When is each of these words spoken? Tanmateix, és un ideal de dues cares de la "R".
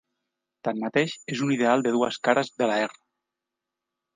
Tanmateix, 0.67 1.13
és 1.35 1.43
un 1.47 1.53
ideal 1.57 1.85
de 1.89 1.91
dues 1.99 2.19
cares 2.29 2.51
de 2.63 2.71
la 2.73 2.79
"R". 2.89 2.99